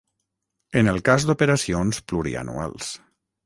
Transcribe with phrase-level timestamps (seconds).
[0.81, 2.93] En el cas d'operacions plurianuals.